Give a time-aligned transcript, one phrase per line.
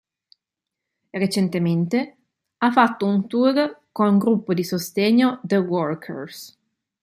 [1.13, 2.17] Recentemente,
[2.57, 6.57] ha fatto un tour con gruppo di sostegno "The Workers".